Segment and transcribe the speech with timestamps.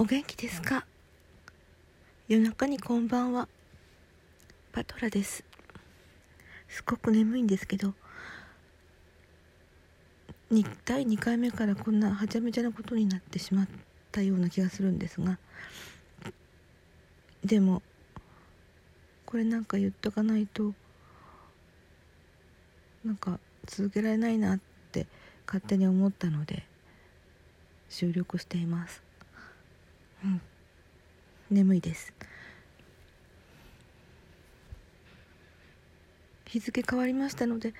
[0.00, 0.86] お元気ですか？
[2.26, 3.48] 夜中にこんばんは。
[4.72, 5.44] パトラです。
[6.68, 7.92] すごく眠いんですけど
[10.86, 13.68] 第2回目からこんなはちゃめちゃなことになってしまっ
[14.10, 15.36] たような気がするんですが
[17.44, 17.82] でも
[19.26, 20.72] これなんか言っとかないと
[23.04, 24.60] なんか続けられないなっ
[24.92, 25.06] て
[25.46, 26.64] 勝手に思ったので
[27.90, 29.09] 収録しています。
[30.24, 30.40] うん。
[31.50, 32.12] 眠いです。
[36.46, 37.72] 日付変わりましたので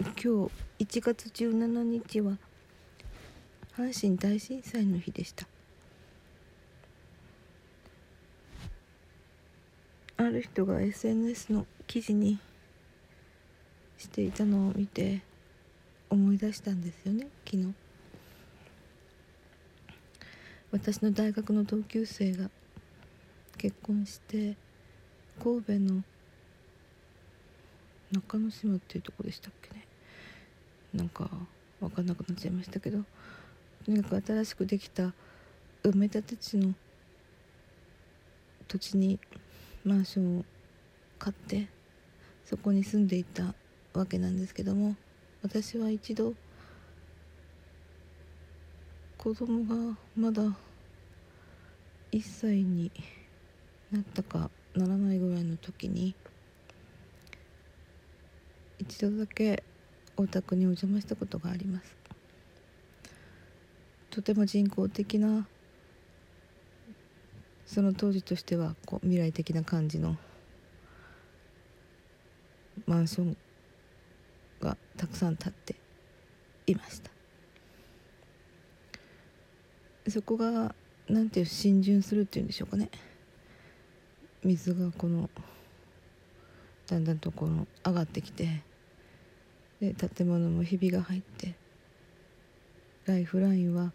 [0.00, 0.48] 今
[0.78, 2.38] 日1月17日は
[3.76, 5.46] 阪神大震災の日でした。
[10.16, 12.38] ある人が SNS の記事に
[13.98, 15.22] していたのを見て
[16.10, 17.74] 思い出したんですよね昨日。
[20.72, 22.48] 私の大学の同級生が
[23.58, 24.56] 結婚して
[25.42, 26.02] 神戸の
[28.10, 29.86] 中之島っていうとこでしたっけね。
[30.94, 31.28] なんか
[31.78, 33.04] 分かんなくなっちゃいましたけど
[33.84, 35.12] とにかく新しくできた
[35.82, 36.72] 埋め立て地の
[38.66, 39.18] 土地に
[39.84, 40.44] マンションを
[41.18, 41.68] 買って
[42.46, 43.54] そこに住んでいた
[43.92, 44.96] わけなんですけども
[45.42, 46.32] 私は一度
[49.22, 50.42] 子供がまだ
[52.10, 52.90] 1歳に
[53.92, 56.16] なったかならないぐらいの時に
[58.80, 59.62] 一度だけ
[60.16, 61.96] お宅にお邪魔したことがあります。
[64.10, 65.46] とても人工的な
[67.64, 70.16] その当時としてはこう未来的な感じの
[72.88, 73.36] マンション
[74.60, 75.76] がたくさん建って
[76.66, 77.11] いました。
[80.08, 80.74] そこが
[81.08, 82.90] なんていう浸潤するっていうんでしょうかね。
[84.44, 85.30] 水がこの
[86.88, 88.62] だんだんとこの上がってきて
[89.80, 91.54] で建物もひびが入って
[93.06, 93.92] ライフラインは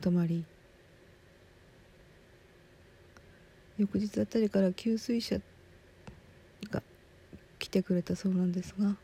[0.00, 0.44] 止まり。
[3.76, 5.40] 翌日あたりから給水車
[6.70, 6.80] が
[7.58, 8.96] 来てくれたそうなんですが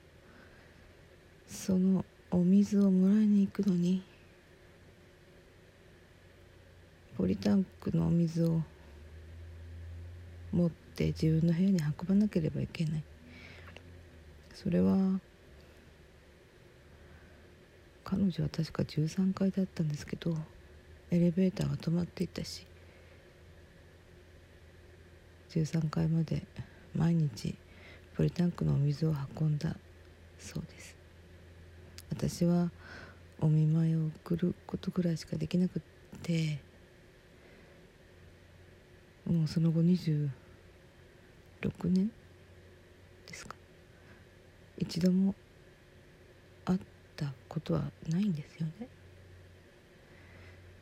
[1.49, 4.05] そのお水をもらいに行くのに
[7.21, 8.63] ポリタンクのお水を
[10.53, 13.03] 持って自分の部屋に運ばなければいけない。
[14.55, 15.21] それは
[18.05, 20.35] 彼女は確か13階だったんですけど
[21.11, 22.67] エレベーターが止まっていたし
[25.51, 26.43] 13階まで
[26.97, 27.55] 毎日
[28.17, 29.77] ポリタンクのお水を運んだ
[30.39, 30.97] そうです。
[32.09, 32.71] 私は
[33.43, 35.83] お見舞いを送ることぐらいしかできなくっ
[36.23, 36.70] て
[39.31, 40.29] もうその後26
[41.85, 42.11] 年
[43.27, 43.55] ですか。
[44.79, 45.35] 一度も
[46.65, 46.81] 会っ
[47.17, 48.89] たことはないんですよね。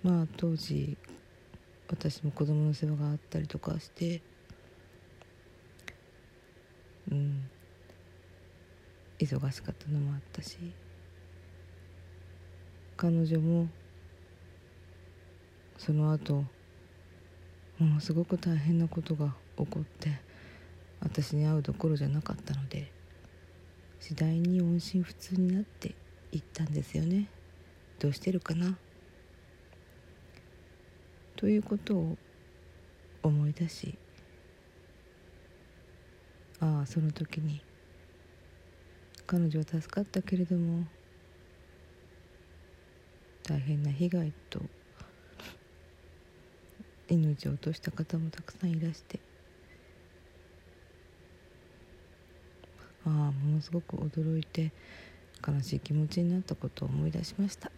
[0.02, 0.96] まあ当時
[1.88, 4.22] 私も子供の世話があったりとかして
[7.10, 7.50] うん。
[9.18, 10.56] 忙しかったのもあったし
[12.96, 13.68] 彼女も
[15.76, 16.44] その後
[17.78, 20.20] ものすごく大変なことが起こって
[21.00, 22.90] 私に会うどころじゃなかったので
[24.00, 25.94] 次第に音信不通になって
[26.32, 27.28] いったんですよね。
[27.98, 28.76] どうしてるかな？
[31.36, 32.16] ということを
[33.22, 33.96] 思い出し
[36.60, 37.60] ああその時に
[39.26, 40.84] 彼女は助かったけれども
[43.44, 44.60] 大変な被害と
[47.08, 49.18] 命を落とした方もたくさんいらして。
[53.04, 54.72] ああものすごく驚いて
[55.46, 57.70] 悲しい気持ちになったことを思い出しました。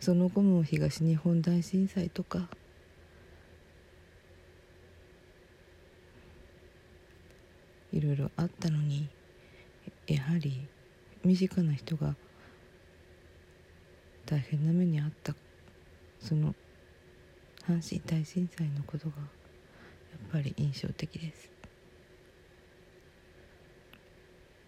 [0.00, 2.48] その後も東日本大震災とか
[7.92, 9.08] いろいろあったのに
[10.06, 10.66] やはり
[11.22, 12.14] 身近な人が
[14.24, 15.34] 大変な目に遭った
[16.20, 16.54] その
[17.66, 21.50] 阪神大震災のことがやっぱり印象的です。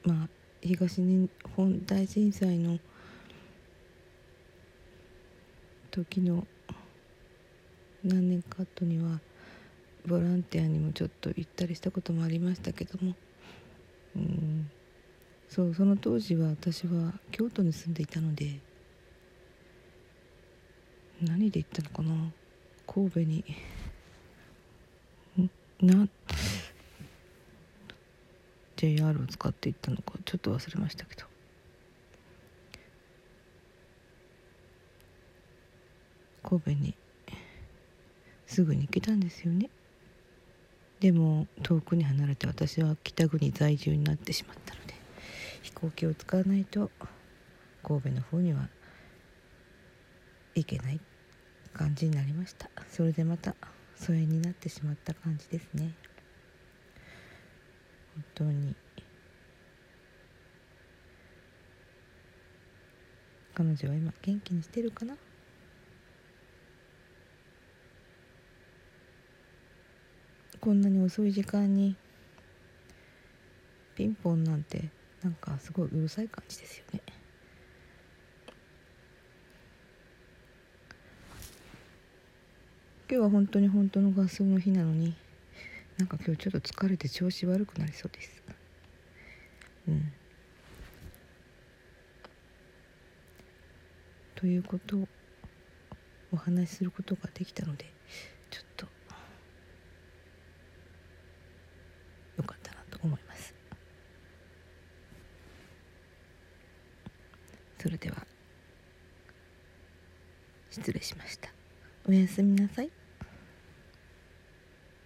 [0.04, 0.28] まあ
[0.60, 2.78] 東日本大震災の
[5.90, 6.46] 時の
[8.04, 9.20] 何年か後には
[10.06, 13.14] ボランティアにもちょっと行ったりしたこともありましたけども
[14.16, 14.70] うん
[15.48, 18.58] そうその当時は私は京都に住んでいたので
[21.20, 22.41] 何で行ったのかな？
[22.86, 23.44] 神戸に。
[25.80, 26.08] な
[28.76, 30.14] JR を使って行ったのか。
[30.24, 31.26] ちょっと忘れましたけど。
[36.42, 36.94] 神戸に。
[38.46, 39.70] すぐに行けたんですよね。
[41.00, 44.94] でも遠くに離れて私は北国在住になってしまったので
[45.62, 46.92] 飛行機を使わないと
[47.82, 48.68] 神戸の方には
[50.54, 51.00] 行けない。
[51.72, 52.70] 感じになりました。
[52.90, 53.54] それでまた
[53.96, 55.92] 疎遠になってしまった感じですね。
[58.14, 58.74] 本当に。
[63.54, 65.14] 彼女は今元気にしてるかな？
[70.60, 71.96] こんなに遅い時間に
[73.94, 74.88] ピンポンなんて
[75.22, 77.00] なんかすごいうるさい感じですよね。
[83.12, 85.14] 今日は本当に本当の合奏の日なのに
[85.98, 88.42] なんか今日ちょっと疲れて調子悪くなりそうです。
[89.86, 90.12] うん。
[94.34, 95.08] ということを
[96.32, 97.84] お話しすることができたので
[98.50, 98.86] ちょっと
[102.38, 103.54] よかったなと思います。
[107.78, 108.16] それでは
[110.70, 111.50] 失礼しました。
[112.08, 112.88] おやすみなさい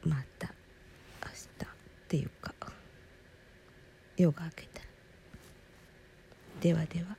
[0.07, 0.55] また
[1.25, 1.67] 明日
[2.07, 2.55] っていうか
[4.17, 4.87] 夜が明けたら。
[6.61, 7.17] ではでは。